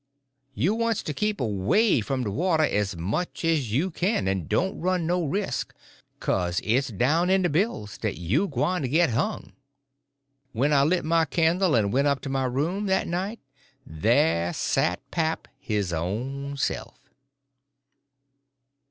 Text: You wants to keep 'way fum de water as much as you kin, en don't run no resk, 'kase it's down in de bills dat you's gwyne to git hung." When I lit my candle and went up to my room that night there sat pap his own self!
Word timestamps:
You 0.55 0.73
wants 0.73 1.03
to 1.03 1.13
keep 1.13 1.39
'way 1.39 2.01
fum 2.01 2.23
de 2.23 2.31
water 2.31 2.63
as 2.63 2.97
much 2.97 3.45
as 3.45 3.71
you 3.71 3.91
kin, 3.91 4.27
en 4.27 4.47
don't 4.47 4.79
run 4.79 5.05
no 5.05 5.21
resk, 5.23 5.75
'kase 6.19 6.59
it's 6.63 6.87
down 6.87 7.29
in 7.29 7.43
de 7.43 7.49
bills 7.49 7.99
dat 7.99 8.17
you's 8.17 8.49
gwyne 8.49 8.81
to 8.81 8.87
git 8.87 9.11
hung." 9.11 9.51
When 10.53 10.73
I 10.73 10.81
lit 10.81 11.05
my 11.05 11.25
candle 11.25 11.75
and 11.75 11.93
went 11.93 12.07
up 12.07 12.19
to 12.21 12.29
my 12.29 12.45
room 12.45 12.87
that 12.87 13.07
night 13.07 13.41
there 13.85 14.53
sat 14.53 15.01
pap 15.11 15.47
his 15.59 15.93
own 15.93 16.57
self! 16.57 16.99